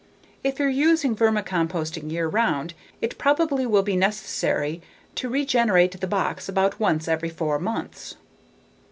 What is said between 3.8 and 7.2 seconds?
be necessary to regenerate the box about once